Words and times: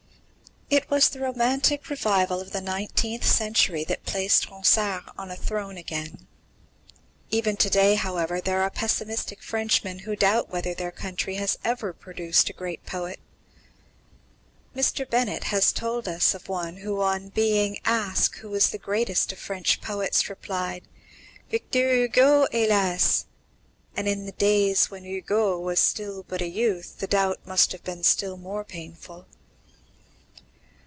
It 0.73 0.89
was 0.89 1.09
the 1.09 1.19
romantic; 1.19 1.89
revival 1.89 2.39
of 2.39 2.53
the 2.53 2.61
nineteenth 2.61 3.27
century 3.29 3.83
that 3.89 4.05
placed 4.05 4.49
Ronsard 4.49 5.03
on 5.17 5.29
a 5.29 5.35
throne 5.35 5.75
again. 5.75 6.27
Even 7.29 7.57
to 7.57 7.69
day, 7.69 7.95
however, 7.95 8.39
there 8.39 8.61
are 8.61 8.69
pessimistic 8.69 9.43
Frenchmen 9.43 9.99
who 9.99 10.15
doubt 10.15 10.49
whether 10.49 10.73
their 10.73 10.91
country 10.93 11.35
has 11.35 11.57
ever 11.65 11.91
produced 11.91 12.49
a 12.49 12.53
great 12.53 12.85
poet. 12.85 13.19
Mr. 14.73 15.09
Bennet 15.09 15.43
has 15.45 15.73
told 15.73 16.07
us 16.07 16.33
of 16.33 16.47
one 16.47 16.77
who, 16.77 17.01
on 17.01 17.27
being 17.27 17.79
asked 17.83 18.37
who 18.37 18.49
was 18.49 18.69
the 18.69 18.77
greatest 18.77 19.33
of 19.33 19.39
French 19.39 19.81
poets, 19.81 20.29
replied: 20.29 20.87
"Victor 21.49 21.93
Hugo, 21.93 22.47
hélas!" 22.53 23.25
And 23.97 24.07
in 24.07 24.25
the 24.25 24.31
days 24.31 24.89
when 24.89 25.03
Hugo 25.03 25.59
was 25.59 25.81
still 25.81 26.23
but 26.29 26.41
a 26.41 26.47
youth 26.47 26.99
the 26.99 27.07
doubt 27.07 27.45
must 27.45 27.73
have 27.73 27.83
been 27.83 28.03
still 28.05 28.37
more 28.37 28.63
painful. 28.63 29.27